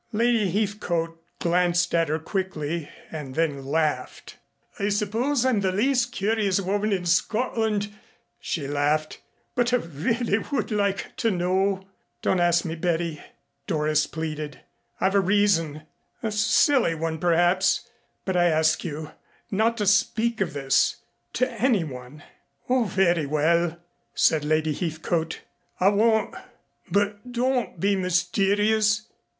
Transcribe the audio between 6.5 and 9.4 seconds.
woman in Scotland," she laughed,